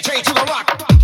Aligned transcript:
train 0.00 0.22
to 0.22 0.34
the 0.34 0.44
rock. 0.44 0.95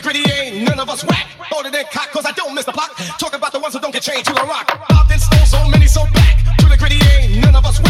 nitty 0.00 0.02
gritty 0.02 0.32
ain't 0.32 0.68
none 0.68 0.80
of 0.80 0.88
us 0.88 1.04
whack. 1.04 1.26
Older 1.54 1.70
than 1.70 1.84
cock, 1.92 2.10
cause 2.10 2.24
I 2.26 2.32
don't 2.32 2.54
miss 2.54 2.64
the 2.64 2.72
block. 2.72 2.96
Talk 3.18 3.34
about 3.34 3.52
the 3.52 3.60
ones 3.60 3.74
who 3.74 3.80
don't 3.80 3.92
get 3.92 4.02
changed 4.02 4.26
to 4.26 4.34
the 4.34 4.42
rock. 4.42 4.86
I've 4.90 5.08
been 5.08 5.18
stole 5.18 5.46
so 5.46 5.68
many 5.68 5.86
so 5.86 6.04
back. 6.14 6.58
To 6.58 6.66
the 6.66 6.76
gritty 6.76 6.98
ain't 7.16 7.42
none 7.42 7.56
of 7.56 7.64
us 7.64 7.80
whack. 7.80 7.89